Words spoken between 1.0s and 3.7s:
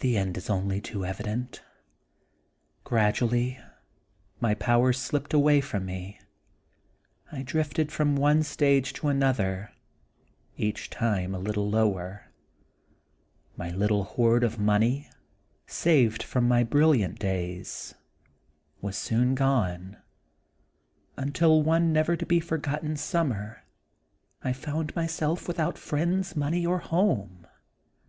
evident. Gradually